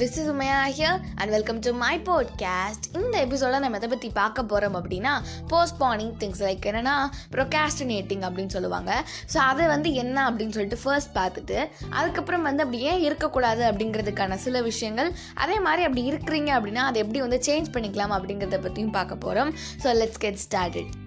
This 0.00 0.18
is 0.20 0.28
Umaiya 0.28 0.58
here 0.76 1.00
and 1.14 1.30
welcome 1.30 1.58
to 1.58 1.72
my 1.72 1.98
podcast 1.98 2.84
இந்த 2.92 3.26
எபிசோட 3.26 3.58
நம்ம 3.58 3.76
எதை 3.76 3.88
பற்றி 3.88 4.10
பார்க்க 4.10 4.44
போகிறோம் 4.44 4.76
அப்படின்னா 4.76 5.12
போஸ்ட்பானிங் 5.50 6.12
திங்ஸ் 6.18 6.40
லைக் 6.40 6.66
என்னென்னா 6.66 6.94
ப்ரொகாஸ்டினேட்டிங் 7.32 8.24
அப்படின்னு 8.28 8.46
சொல்லுவாங்க. 8.46 9.04
ஸோ 9.34 9.36
அதை 9.36 9.66
வந்து 9.66 9.92
என்ன 9.92 10.30
அப்படின்னு 10.30 10.50
சொல்லிட்டு 10.50 10.78
ஃபர்ஸ்ட் 10.84 11.16
பார்த்துட்டு 11.16 11.68
அதுக்கப்புறம் 11.90 12.42
வந்து 12.42 12.62
அப்படி 12.62 12.82
ஏன் 12.82 13.00
இருக்கக்கூடாது 13.00 13.72
அப்படிங்கிறதுக்கான 13.72 14.34
சில 14.34 14.62
விஷயங்கள் 14.62 15.12
அதே 15.34 15.60
மாதிரி 15.60 15.82
அப்படி 15.82 16.10
இருக்கிறீங்க 16.12 16.52
அப்படின்னா 16.60 16.88
அதை 16.90 17.02
எப்படி 17.02 17.20
வந்து 17.20 17.40
சேஞ்ச் 17.46 17.66
பண்ணிக்கலாம் 17.72 18.16
அப்படிங்கிறத 18.18 18.60
பற்றியும் 18.60 18.90
பார்க்க 18.90 19.16
போகிறோம் 19.16 19.54
so 19.82 19.86
let's 19.86 20.18
get 20.18 20.42
started 20.48 20.99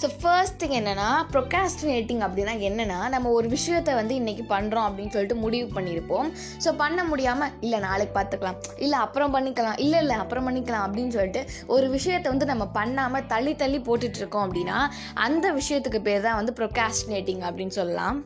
so 0.00 0.06
first 0.20 0.58
thing 0.62 0.74
என்னென்னா 0.78 1.06
ப்ரொகாஸ்டினேட்டிங் 1.32 2.20
அப்படின்னா 2.26 2.52
என்னென்னா 2.68 2.98
நம்ம 3.14 3.30
ஒரு 3.38 3.48
விஷயத்தை 3.54 3.92
வந்து 3.94 4.14
இன்றைக்கி 4.20 4.44
பண்ணுறோம் 4.52 4.86
அப்படின்னு 4.88 5.14
சொல்லிட்டு 5.14 5.36
முடிவு 5.44 5.66
பண்ணியிருப்போம். 5.76 6.28
ஸோ 6.64 6.76
பண்ண 6.82 7.04
முடியாமல் 7.04 7.54
இல்லை 7.60 7.78
நாளைக்கு 7.86 8.14
பார்த்துக்கலாம். 8.18 8.60
இல்லை 8.78 8.98
அப்புறம் 8.98 9.34
பண்ணிக்கலாம். 9.36 9.78
இல்லை 9.84 10.00
இல்லை 10.00 10.16
அப்புறம் 10.16 10.46
பண்ணிக்கலாம். 10.48 10.84
அப்படின்னு 10.86 11.14
சொல்லிட்டு 11.18 11.42
ஒரு 11.66 11.88
விஷயத்தை 11.96 12.30
வந்து 12.30 12.50
நம்ம 12.52 12.66
பண்ணாமல் 12.80 13.26
தள்ளி 13.34 13.54
தள்ளி 13.64 13.80
போட்டுட்ருக்கோம் 13.88 14.46
அப்படின்னா 14.46 14.78
அந்த 15.14 15.52
விஷயத்துக்கு 15.60 16.02
பேர் 16.10 16.26
தான் 16.28 16.38
வந்து 16.42 16.54
ப்ரொகாஸ்டினேட்டிங் 16.60 17.42
அப்படின்னு 17.48 17.76
சொல்லலாம். 17.80 18.18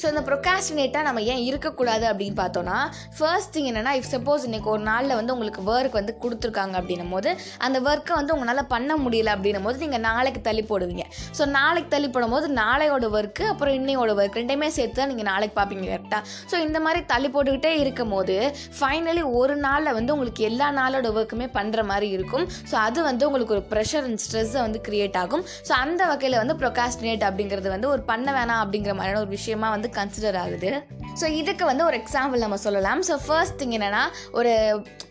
ஸோ 0.00 0.04
இந்த 0.12 0.22
ப்ரொகாஸ்டினேட்டாக 0.28 1.04
நம்ம 1.06 1.20
ஏன் 1.32 1.42
இருக்கக்கூடாது 1.48 2.04
அப்படின்னு 2.10 2.36
பார்த்தோன்னா 2.40 2.78
ஃபர்ஸ்ட் 3.18 3.52
திங் 3.54 3.68
என்னென்னா 3.70 3.92
இஃப் 3.98 4.08
சப்போஸ் 4.14 4.44
இன்றைக்கி 4.48 4.68
ஒரு 4.74 4.82
நாளில் 4.88 5.14
வந்து 5.18 5.32
உங்களுக்கு 5.34 5.62
ஒர்க் 5.72 5.96
வந்து 5.98 6.14
கொடுத்துருக்காங்க 6.22 6.74
அப்படின்னும் 6.80 7.12
போது 7.14 7.30
அந்த 7.66 7.78
ஒர்க்கை 7.88 8.14
வந்து 8.20 8.34
உங்களால் 8.36 8.68
பண்ண 8.74 8.92
முடியல 9.04 9.32
அப்படின்னும் 9.36 9.66
போது 9.68 9.78
நீங்கள் 9.84 10.02
நாளைக்கு 10.08 10.40
தள்ளி 10.48 10.64
போடுவீங்க. 10.70 11.04
ஸோ 11.38 11.44
நாளைக்கு 11.58 11.90
தள்ளி 11.94 12.08
போடும்போது 12.14 12.48
நாளையோட 12.60 13.08
ஒர்க்கு 13.18 13.44
அப்புறம் 13.52 13.76
இன்னையோட 13.78 14.10
ஒர்க் 14.20 14.38
ரெண்டுமே 14.40 14.68
சேர்த்து 14.78 14.98
தான் 15.00 15.10
நீங்கள் 15.12 15.28
நாளைக்கு 15.30 15.56
பார்ப்பீங்க 15.60 15.86
கரெக்டாக 15.92 16.22
ஸோ 16.50 16.58
இந்த 16.66 16.80
மாதிரி 16.86 17.02
தள்ளி 17.12 17.30
போட்டுக்கிட்டே 17.36 17.72
இருக்கும் 17.84 18.12
போது 18.16 18.36
ஃபைனலி 18.80 19.24
ஒரு 19.40 19.56
நாளில் 19.66 19.96
வந்து 19.98 20.14
உங்களுக்கு 20.16 20.44
எல்லா 20.50 20.68
நாளோட 20.80 21.06
ஒர்க்குமே 21.18 21.48
பண்ணுற 21.58 21.84
மாதிரி 21.92 22.10
இருக்கும். 22.16 22.46
ஸோ 22.72 22.76
அது 22.86 22.98
வந்து 23.08 23.26
உங்களுக்கு 23.28 23.56
ஒரு 23.58 23.64
ப்ரெஷர் 23.72 24.04
அண்ட் 24.10 24.22
ஸ்ட்ரெஸ்ஸை 24.26 24.60
வந்து 24.66 24.82
க்ரியேட் 24.88 25.18
ஆகும். 25.22 25.44
ஸோ 25.70 25.72
அந்த 25.84 26.02
வகையில் 26.12 26.40
வந்து 26.42 26.58
ப்ரொகாஸ்டினேட் 26.64 27.26
அப்படிங்கிறது 27.30 27.68
வந்து 27.76 27.90
ஒரு 27.94 28.04
பண்ண 28.12 28.28
வேணாம் 28.38 28.62
அப்படிங்கிற 28.64 28.94
மாதிரியான 28.98 29.22
ஒரு 29.24 29.32
விஷயமா 29.38 29.70
வந்து 29.76 29.83
கன்சிடர் 29.88 30.36
ஆகுது. 30.36 30.70
ஸோ 31.20 31.26
இதுக்கு 31.40 31.64
வந்து 31.70 31.84
ஒரு 31.88 31.96
எக்ஸாம்பிள் 32.02 32.44
நம்ம 32.44 32.58
சொல்லலாம். 32.66 33.02
ஸோ 33.08 33.16
ஃபர்ஸ்ட் 33.26 33.58
திங் 33.62 33.74
என்னென்னா 33.78 34.02
ஒரு 34.38 34.52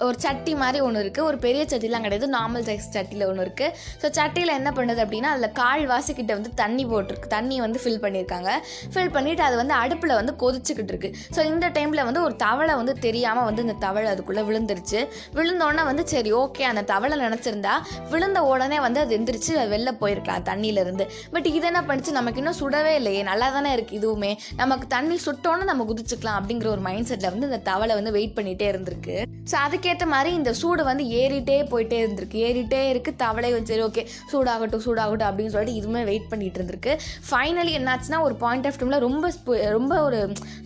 ஒரு 0.07 0.17
சட்டி 0.25 0.53
மாதிரி 0.61 0.79
ஒன்று 0.87 1.01
இருக்குது 1.03 1.25
ஒரு 1.29 1.37
பெரிய 1.45 1.63
சட்டிலாம் 1.71 2.05
கிடையாது. 2.05 2.27
நார்மல் 2.37 2.65
சைஸ் 2.69 2.87
சட்டியில் 2.95 3.25
ஒன்று 3.29 3.45
இருக்குது 3.47 3.73
ஸோ 4.01 4.07
சட்டியில் 4.17 4.53
என்ன 4.59 4.69
பண்ணுது 4.77 5.01
அப்படின்னா 5.05 5.31
அதில் 5.35 5.53
கால் 5.61 5.85
வாசிக்கிட்ட 5.93 6.31
வந்து 6.39 6.51
தண்ணி 6.61 6.85
போட்டிருக்கு. 6.91 7.29
தண்ணி 7.35 7.57
வந்து 7.65 7.81
ஃபில் 7.83 8.01
பண்ணியிருக்காங்க. 8.05 8.51
ஃபில் 8.93 9.13
பண்ணிவிட்டு 9.17 9.45
அது 9.47 9.55
வந்து 9.61 9.75
அடுப்பில் 9.83 10.15
வந்து 10.19 10.35
கொதிச்சுக்கிட்டு 10.43 10.93
இருக்கு. 10.93 11.11
ஸோ 11.35 11.41
இந்த 11.51 11.65
டைமில் 11.77 12.05
வந்து 12.09 12.23
ஒரு 12.27 12.35
தவளை 12.45 12.75
வந்து 12.81 12.95
தெரியாமல் 13.07 13.47
வந்து 13.49 13.63
இந்த 13.67 13.77
தவளை 13.85 14.09
அதுக்குள்ளே 14.13 14.43
விழுந்துருச்சு. 14.49 14.99
விழுந்தோடனே 15.37 15.85
வந்து 15.91 16.05
சரி 16.13 16.31
ஓகே 16.41 16.65
அந்த 16.71 16.83
தவளை 16.93 17.17
நினச்சிருந்தா 17.25 17.75
விழுந்த 18.13 18.41
உடனே 18.51 18.79
வந்து 18.87 19.01
அது 19.03 19.17
எந்திரிச்சு 19.19 19.53
வெளில 19.73 19.93
போயிருக்கலாம் 20.01 20.45
தண்ணியிலேருந்து. 20.51 21.07
பட் 21.35 21.47
இது 21.55 21.65
என்ன 21.71 21.81
பண்ணிச்சு? 21.89 22.11
நமக்கு 22.19 22.41
இன்னும் 22.43 22.59
சுடவே 22.61 22.93
இல்லையே. 22.99 23.23
நல்லா 23.31 23.49
தானே 23.57 23.71
இருக்குது 23.77 23.99
இதுவுமே. 24.01 24.31
நமக்கு 24.61 24.87
தண்ணி 24.95 25.17
சுட்டோன்னு 25.27 25.69
நமக்கு 25.71 25.92
குதிச்சுக்கலாம் 25.93 26.39
அப்படிங்கிற 26.41 26.69
ஒரு 26.75 26.83
மைண்ட் 26.89 27.09
செட்டில் 27.11 27.33
வந்து 27.33 27.49
இந்த 27.51 27.61
தவளை 27.71 27.95
வந்து 28.01 28.15
வெயிட் 28.17 28.37
பண்ணிகிட்டே 28.39 28.67
இருந்திருக்கு. 28.73 29.15
ஸோ 29.51 29.55
அதுக்கேற்ற 29.65 30.05
மாதிரி 30.13 30.29
இந்த 30.39 30.51
சூடு 30.59 30.81
வந்து 30.89 31.03
ஏறிட்டே 31.21 31.55
போயிட்டே 31.71 31.97
இருந்திருக்கு. 32.03 32.37
ஏறிட்டே 32.47 32.81
இருக்குது 32.91 33.19
தவளை 33.23 33.49
வந்து 33.55 33.71
சரி 33.71 33.83
ஓகே 33.87 34.03
சூடாகட்டும் 34.31 34.83
சூடாகட்டும் 34.85 35.29
அப்படின்னு 35.29 35.53
சொல்லிட்டு 35.55 35.79
இதுவுமே 35.79 36.01
வெயிட் 36.09 36.29
பண்ணிட்டு 36.31 36.59
இருந்திருக்கு. 36.59 36.93
ஃபைனலி 37.29 37.73
என்னாச்சுன்னா 37.79 38.19
ஒரு 38.27 38.35
பாயிண்ட் 38.43 38.67
ஆஃப் 38.69 38.79
டைமில் 38.81 39.03
ரொம்ப 39.07 39.31
ரொம்ப 39.77 39.93
ஒரு 40.07 40.19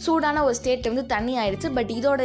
சூடான 0.05 0.43
ஒரு 0.47 0.55
ஸ்டேட்டில் 0.59 0.93
வந்து 0.93 1.05
தண்ணி 1.15 1.33
ஆயிடுச்சு. 1.43 1.71
பட் 1.77 1.91
இதோட 1.97 2.21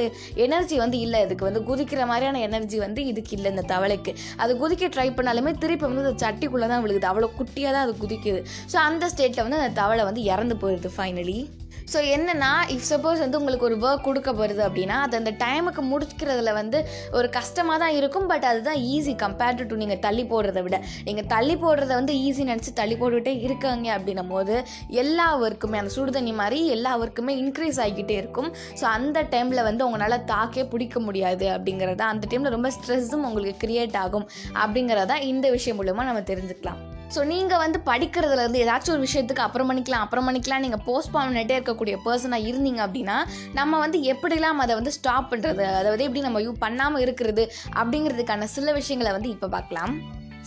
எனர்ஜி 0.47 0.79
வந்து 0.85 1.01
இல்லை. 1.07 1.23
இதுக்கு 1.29 1.49
வந்து 1.49 1.63
குதிக்கிற 1.71 2.05
மாதிரியான 2.13 2.43
எனர்ஜி 2.49 2.81
வந்து 2.87 3.01
இதுக்கு 3.13 3.35
இல்லை 3.39 3.51
இந்த 3.55 3.67
தவளைக்கு. 3.73 4.15
அது 4.45 4.55
குதிக்க 4.63 4.93
ட்ரை 4.97 5.09
பண்ணாலுமே 5.19 5.55
திருப்பி 5.65 5.87
வந்து 5.89 6.07
அந்த 6.07 6.17
சட்டிக்குள்ளே 6.27 6.69
தான் 6.75 6.85
விழுகுது. 6.87 7.11
அவ்வளோ 7.13 7.31
குட்டியாக 7.41 7.75
தான் 7.77 7.87
அது 7.89 7.97
குதிக்குது. 8.05 8.43
ஸோ 8.75 8.79
அந்த 8.91 9.11
ஸ்டேட்டில் 9.15 9.47
வந்து 9.47 9.61
அந்த 9.63 9.75
தவளை 9.83 10.05
வந்து 10.11 10.25
இறந்து 10.35 10.57
போயிடுது 10.63 10.93
ஃபைனலி 10.99 11.39
ஸோ 11.93 11.99
என்னென்னா 12.15 12.51
இஃப் 12.75 12.87
சப்போஸ் 12.91 13.23
வந்து 13.25 13.39
உங்களுக்கு 13.41 13.67
ஒரு 13.69 13.77
ஒர்க் 13.87 14.07
கொடுக்க 14.09 14.31
போகிறது 14.39 14.63
அப்படின்னா 14.67 14.97
அது 15.05 15.17
அந்த 15.21 15.33
டைமுக்கு 15.45 15.83
முடிக்கிறதுல 15.93 16.53
வந்து 16.61 16.79
ஒரு 17.19 17.29
கஷ்டமாக 17.39 17.79
தான் 17.83 17.95
இருக்கும் 17.99 18.29
பட் 18.33 18.47
அதுதான் 18.51 18.81
ஈஸி 18.95 19.15
கம்பேர்டு 19.25 19.67
டு 19.71 19.81
நீங்கள் 19.83 20.01
தள்ளி 20.07 20.25
போடுறத 20.33 20.63
விட. 20.67 20.77
நீங்கள் 21.09 21.29
தள்ளி 21.35 21.57
போடுறத 21.65 21.93
வந்து 22.01 22.15
ஈஸி 22.27 22.45
நினச்சி 22.51 22.73
தள்ளி 22.81 22.97
போட்டுக்கிட்டே 23.01 23.35
இருக்காங்க 23.49 23.89
அப்படின்னும் 23.97 24.33
போது 24.35 24.55
எல்லா 25.03 25.29
ஒர்க்குமே 25.45 25.81
அந்த 25.83 25.93
சுடுதண்ணி 25.97 26.35
மாதிரி 26.43 26.61
எல்லா 26.77 26.95
ஒர்க்குமே 27.03 27.35
இன்க்ரீஸ் 27.43 27.81
ஆகிக்கிட்டே 27.85 28.17
இருக்கும். 28.23 28.51
ஸோ 28.81 28.87
அந்த 28.97 29.27
டைமில் 29.35 29.67
வந்து 29.69 29.85
உங்களால் 29.89 30.27
தாக்கே 30.33 30.65
பிடிக்க 30.75 31.01
முடியாது 31.09 31.49
அப்படிங்கிறதா 31.57 32.09
அந்த 32.15 32.27
டைமில் 32.33 32.57
ரொம்ப 32.57 32.71
ஸ்ட்ரெஸ்ஸும் 32.79 33.29
உங்களுக்கு 33.31 33.63
க்ரியேட் 33.67 34.01
ஆகும் 34.05 34.27
அப்படிங்கிறதா 34.65 35.19
இந்த 35.33 35.49
விஷயம் 35.59 35.81
மூலமாக 35.83 36.09
நம்ம 36.11 36.25
தெரிஞ்சுக்கலாம். 36.33 36.81
ஸோ 37.15 37.21
நீங்கள் 37.33 37.61
வந்து 37.63 37.79
படிக்கிறதுலேருந்து 37.89 38.63
ஏதாச்சும் 38.65 38.95
ஒரு 38.95 39.05
விஷயத்துக்கு 39.07 39.45
அப்புறம் 39.47 39.69
பண்ணிக்கலாம் 39.71 40.05
அப்புறம் 40.05 40.27
பண்ணிக்கலாம். 40.29 40.65
நீங்கள் 40.67 40.85
போஸ்ட் 40.89 41.13
பண்ணிட்டே 41.17 41.57
இருக்கக்கூடிய 41.59 41.97
பர்சனாக 42.07 42.49
இருந்தீங்க 42.51 42.81
அப்படின்னா 42.87 43.19
நம்ம 43.59 43.81
வந்து 43.85 44.01
எப்படிலாம் 44.15 44.65
அதை 44.65 44.77
வந்து 44.81 44.95
ஸ்டாப் 44.99 45.31
பண்ணுறது 45.33 45.65
அதாவது 45.81 46.07
எப்படி 46.09 46.25
நம்ம 46.29 46.43
யூ 46.47 46.55
பண்ணாமல் 46.65 47.05
இருக்கிறது 47.07 47.45
அப்படிங்கிறதுக்கான 47.81 48.51
சில 48.57 48.73
விஷயங்களை 48.81 49.13
வந்து 49.19 49.33
இப்போ 49.37 49.51
பார்க்கலாம். 49.57 49.95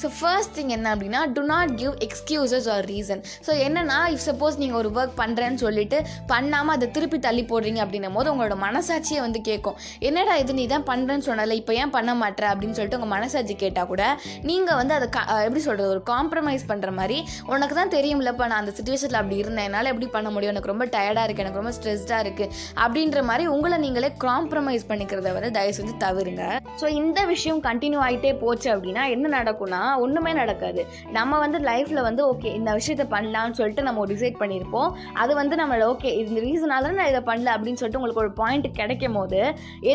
ஸோ 0.01 0.09
ஃபர்ஸ்ட் 0.17 0.53
திங் 0.57 0.71
என்ன 0.75 0.87
அப்படின்னா 0.93 1.21
to 1.35 1.41
not 1.51 1.71
give 1.81 1.93
excuses 2.07 2.67
or 2.73 2.85
reason 2.91 3.21
so 3.47 3.51
என்னன்னா 3.65 3.99
இஃப் 4.13 4.25
சப்போஸ் 4.27 4.59
நீங்கள் 4.61 4.79
ஒரு 4.81 4.89
ஒர்க் 4.97 5.15
பண்ணுறேன்னு 5.21 5.59
சொல்லிட்டு 5.63 5.97
பண்ணாமல் 6.31 6.75
அதை 6.75 6.87
திருப்பி 6.95 7.19
தள்ளி 7.19 7.45
போடுறீங்க 7.51 7.79
அப்படின்னும் 7.85 8.17
போது 8.17 8.29
உங்களோட 8.33 8.57
மனசாட்சியை 8.65 9.21
வந்து 9.25 9.41
கேட்கும் 9.49 9.77
என்னடா 10.09 10.35
இது 10.43 10.57
நீ 10.59 10.65
தான் 10.67 10.87
பண்ணுறேன்னு 10.89 11.27
சொன்னல 11.29 11.57
இப்போ 11.61 11.73
ஏன் 11.81 11.93
பண்ண 11.97 12.13
மாட்டேற 12.21 12.47
அப்படின்னு 12.53 12.77
சொல்லிட்டு 12.79 12.99
உங்கள் 12.99 13.13
மனசாட்சி 13.15 13.55
கேட்டால் 13.55 13.89
கூட 13.91 14.03
நீங்கள் 14.43 14.79
வந்து 14.81 14.95
அதை 14.97 15.07
எப்படி 15.45 15.63
சொல்கிறது 15.67 15.89
ஒரு 15.95 16.03
காம்ப்ரமைஸ் 16.11 16.65
பண்ணுற 16.71 16.91
மாதிரி 16.99 17.17
உனக்கு 17.53 17.75
தான் 17.75 17.93
தெரியும்லப்பா 17.95 18.47
நான் 18.51 18.61
அந்த 18.63 18.73
சுச்சுவேஷனில் 18.77 19.19
அப்படி 19.21 19.39
இருந்தேன் 19.43 19.67
என்னால் 19.69 19.91
எப்படி 19.93 20.09
பண்ண 20.15 20.29
முடியும் 20.29 20.53
எனக்கு 20.53 20.73
ரொம்ப 20.73 20.87
டயர்டாக 20.95 21.25
இருக்குது 21.25 21.45
எனக்கு 21.45 21.61
ரொம்ப 21.61 21.73
ஸ்ட்ரெஸ்டாக 21.77 22.23
இருக்குது 22.25 22.51
அப்படின்ற 22.83 23.23
மாதிரி 23.29 23.45
உங்களை 23.47 23.79
நீங்களே 23.85 24.11
காம்ப்ரமைஸ் 24.25 24.89
பண்ணிக்கிறத 24.91 25.33
வந்து 25.37 25.51
தயவு 25.51 25.77
செஞ்சு 25.79 25.95
தவிருங்க. 26.05 26.43
ஸோ 26.81 26.85
இந்த 27.01 27.19
விஷயம் 27.25 27.61
கண்டினியூ 27.67 28.01
ஆகிட்டே 28.07 28.33
போச்சு 28.43 28.69
அப்படின்னா 28.75 29.03
என்ன 29.15 29.33
நடக்கும்னா 29.37 29.81
ஒன்றுமே 30.03 30.31
நடக்காது. 30.41 30.81
நம்ம 31.17 31.39
வந்து 31.43 31.59
லைஃப்பில் 31.69 32.05
வந்து 32.07 32.21
ஓகே 32.31 32.49
இந்த 32.59 32.71
விஷயத்த 32.79 33.05
பண்ணலாம்னு 33.15 33.57
சொல்லிட்டு 33.59 33.85
நம்ம 33.87 34.05
டிசைட் 34.13 34.39
பண்ணியிருப்போம். 34.41 34.89
அது 35.23 35.33
வந்து 35.41 35.55
நம்மளோட 35.61 35.87
ஓகே 35.93 36.11
இந்த 36.21 36.39
ரீசனால 36.47 36.93
நான் 36.99 37.11
இதை 37.13 37.23
பண்ணல 37.31 37.53
அப்படின்னு 37.55 37.81
சொல்லிட்டு 37.81 38.01
உங்களுக்கு 38.01 38.23
ஒரு 38.25 38.33
பாயிண்ட் 38.41 38.69
கிடைக்கும் 38.81 39.17
போது 39.19 39.41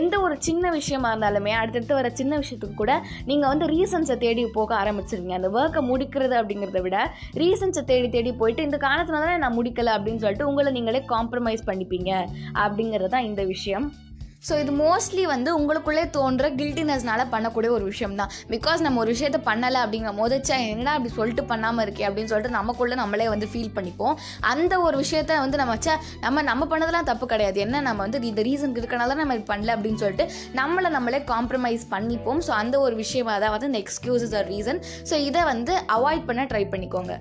எந்த 0.01 0.15
ஒரு 0.27 0.37
சின்ன 0.49 0.71
விஷயமா 0.79 1.11
இருந்தாலுமே 1.15 1.55
அடுத்தடுத்து 1.61 1.99
வர 2.01 2.11
சின்ன 2.21 2.33
விஷயத்துக்கு 2.43 2.81
கூட 2.83 2.95
நீங்கள் 3.31 3.51
வந்து 3.53 3.69
ரீசன்ஸை 3.75 4.17
தேடி 4.25 4.45
போக 4.59 4.75
ஆரம்பிச்சிருங்க 4.83 5.35
அந்த 5.39 5.51
ஒர்க்கை 5.61 5.83
முடிக்கிறது 5.91 6.37
அப்படிங்கிறத 6.41 6.83
விட 6.87 6.99
ரீசன்ஸை 7.43 7.85
தேடி 7.91 8.11
தேடி 8.17 8.33
போயிட்டு 8.43 8.67
இந்த 8.69 8.81
காரணத்தினால 8.87 9.27
தான் 9.31 9.45
நான் 9.47 9.59
முடிக்கல 9.59 9.97
அப்படின்னு 9.97 10.23
சொல்லிட்டு 10.25 10.49
உங்களை 10.51 10.73
நீங்களே 10.79 11.03
காம்ப்ரமைஸ் 11.15 11.69
பண்ணிப்பீங்க 11.71 12.13
அப்படிங்கிறது 12.65 13.13
தான் 13.17 13.29
இந்த 13.31 13.45
விஷயம். 13.55 13.89
ஸோ 14.49 14.53
இது 14.61 14.73
மோஸ்ட்லி 14.83 15.25
வந்து 15.33 15.51
உங்களுக்குள்ளே 15.57 16.03
தோன்ற 16.17 16.45
கில்ட்டினஸ்னால 16.59 17.23
பண்ணக்கூடிய 17.33 17.71
ஒரு 17.77 17.85
விஷயம் 17.91 18.15
தான் 18.21 18.31
பிகாஸ் 18.53 18.85
நம்ம 18.85 19.01
ஒரு 19.03 19.11
விஷயத்த 19.15 19.39
பண்ணலை 19.49 19.79
அப்படிங்கிற 19.85 20.13
மோதச்சா 20.21 20.55
என்ன 20.61 20.71
என்னடா 20.75 20.93
அப்படி 20.97 21.13
சொல்லிட்டு 21.19 21.43
பண்ணாமல் 21.51 21.85
இருக்கே? 21.85 22.05
அப்படின்னு 22.09 22.31
சொல்லிட்டு 22.33 22.57
நமக்குள்ளே 22.59 22.97
நம்மளே 23.03 23.27
வந்து 23.33 23.47
ஃபீல் 23.53 23.75
பண்ணிப்போம். 23.79 24.15
அந்த 24.53 24.75
ஒரு 24.87 24.97
விஷயத்த 25.03 25.41
வந்து 25.45 25.61
நம்ம 25.63 25.75
வச்சா 25.77 25.95
நம்ம 26.25 26.43
நம்ம 26.51 26.69
பண்ணதெல்லாம் 26.73 27.09
தப்பு 27.11 27.27
கிடையாது. 27.33 27.61
என்ன 27.67 27.83
நம்ம 27.89 28.03
வந்து 28.07 28.21
இந்த 28.33 28.45
ரீசன் 28.49 28.77
இருக்கனால 28.83 29.19
நம்ம 29.21 29.37
இது 29.39 29.45
பண்ணல? 29.53 29.75
அப்படின்னு 29.77 30.03
சொல்லிட்டு 30.05 30.27
நம்மளை 30.61 30.91
நம்மளே 30.97 31.21
காம்ப்ரமைஸ் 31.33 31.85
பண்ணிப்போம். 31.95 32.41
ஸோ 32.49 32.55
அந்த 32.63 32.79
ஒரு 32.87 32.97
விஷயமாக 33.05 33.39
தான் 33.45 33.55
வந்து 33.57 33.71
இந்த 33.73 33.83
எக்ஸ்கியூசஸ் 33.85 34.37
ஆர் 34.41 34.49
ரீசன் 34.55 34.81
ஸோ 35.11 35.17
இதை 35.29 35.45
வந்து 35.53 35.75
அவாய்ட் 35.99 36.27
பண்ண 36.31 36.45
ட்ரை 36.53 36.65
பண்ணிக்கோங்க. 36.75 37.15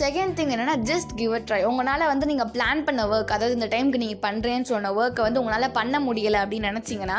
செகண்ட் 0.00 0.34
திங் 0.36 0.52
என்னென்னா 0.54 0.74
ஜஸ்ட் 0.90 1.10
கிவ் 1.18 1.32
அ 1.36 1.40
ட்ரை 1.48 1.58
உங்களால் 1.70 2.04
வந்து 2.10 2.26
நீங்கள் 2.30 2.48
பிளான் 2.54 2.80
பண்ண 2.86 3.00
ஒர்க் 3.14 3.32
அதாவது 3.34 3.56
இந்த 3.58 3.66
டைமுக்கு 3.72 4.00
நீங்கள் 4.02 4.20
பண்ணுறேன்னு 4.26 4.68
சொன்ன 4.70 4.92
ஒர்க்கை 5.00 5.22
வந்து 5.26 5.40
உங்களால் 5.40 5.74
பண்ண 5.78 5.96
முடியலை 6.06 6.38
அப்படின்னு 6.42 6.68
நினச்சிங்கன்னா 6.70 7.18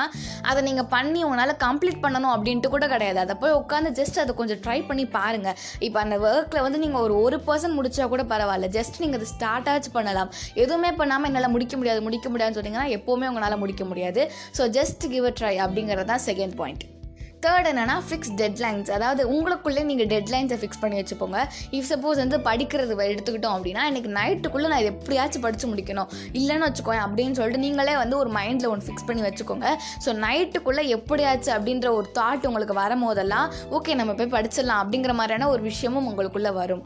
அதை 0.50 0.62
நீங்கள் 0.68 0.88
பண்ணி 0.96 1.20
உங்களால் 1.28 1.54
கம்ப்ளீட் 1.66 2.00
பண்ணணும் 2.06 2.34
அப்படின்ட்டு 2.36 2.72
கூட 2.75 2.88
கிடையாது. 2.94 3.20
அதை 3.25 3.36
போய் 3.44 3.58
உட்காந்து 3.60 3.92
ஜஸ்ட் 4.00 4.18
அதை 4.24 4.36
கொஞ்சம் 4.40 4.62
ட்ரை 4.66 4.80
பண்ணி 4.90 5.06
பாருங்கள் 5.18 5.58
இப்போ 5.88 6.00
அந்த 6.06 6.18
ஒர்க்கில் 6.30 6.66
வந்து 6.68 6.81
நீங்கள் 6.86 7.06
ஒரு 7.08 7.18
ஒரு 7.25 7.40
பர்சன் 7.50 7.78
முடிச்சா 7.80 8.08
கூட 8.16 8.25
பரவாயில்ல. 8.34 8.70
ஜஸ்ட் 8.78 9.00
நீங்கள் 9.04 9.22
அதை 9.22 9.30
ஸ்டார்ட் 9.36 9.69
ஆச்சு 9.74 9.92
பண்ணலாம். 9.98 10.31
எதுவுமே 10.64 10.92
பண்ணாமல் 11.02 11.30
என்னால் 11.31 11.54
முடிக்க 11.58 11.76
முடியாது 11.81 12.02
முடிக்க 12.08 12.28
முடியாதுன்னு 12.34 12.60
சொன்னீங்கன்னா 12.62 12.90
எப்போவுமே 12.98 13.30
உங்களால் 13.34 13.62
முடிக்க 13.66 13.86
முடியாது. 13.92 14.24
So 14.60 14.66
just 14.80 15.06
give 15.16 15.30
a 15.31 15.36
try 15.42 15.56
அப்படிங்கிறது 15.68 16.12
தான் 16.14 16.26
செகண்ட் 16.30 16.58
பாயிண்ட் 16.62 16.86
தேர்ட் 17.45 17.68
என்னன்னா 17.72 17.95
ஃபிக்ஸ் 18.07 18.34
டெட்லைன்ஸ் 18.42 18.90
அதாவது 18.98 19.22
உங்களுக்குள்ளே 19.34 19.84
நீங்கள் 19.90 20.10
டெட்லைன்ஸை 20.13 20.57
ஃபிக்ஸ் 20.62 20.81
பண்ணி 20.81 20.98
வச்சுப்போங்க 21.00 21.40
இஃப் 21.78 21.90
சப்போஸ் 21.92 22.19
வந்து 22.24 22.38
படிக்கிறது 22.50 22.95
எடுத்துக்கிட்டோம் 23.07 23.56
அப்படின்னா 23.57 23.84
எனக்கு 23.92 24.12
நைட்டுக்குள்ளே 24.19 24.69
நான் 24.74 24.84
இதை 24.84 24.92
எப்படியாச்சும் 24.95 25.45
படித்து 25.45 25.68
முடிக்கணும். 25.72 26.12
இல்லைன்னு 26.40 26.68
வச்சுக்கோங்க 26.69 27.01
அப்படின்னு 27.07 27.38
சொல்லிட்டு 27.40 27.63
நீங்களே 27.66 27.95
வந்து 28.04 28.18
ஒரு 28.18 28.31
மைண்டில் 28.40 28.69
ஒன்று 28.74 28.88
ஃபிக்ஸ் 28.88 29.07
பண்ணி 29.10 29.24
வச்சுக்கோங்க. 29.28 29.69
ஸோ 30.06 30.12
நைட்டுக்குள்ளே 30.25 30.86
எப்படியாச்சும் 30.98 31.56
அப்படின்ற 31.57 31.90
ஒரு 32.00 32.10
தாட் 32.19 32.48
உங்களுக்கு 32.51 32.78
வரும்போதெல்லாம் 32.84 33.50
ஓகே 33.78 33.95
நம்ம 34.01 34.13
போய் 34.22 34.34
படிச்சிடலாம் 34.38 34.84
அப்படிங்கிற 34.84 35.16
மாதிரியான 35.22 35.50
ஒரு 35.56 35.63
விஷயமும் 35.72 36.10
உங்களுக்குள்ளே 36.12 36.54
வரும். 36.62 36.86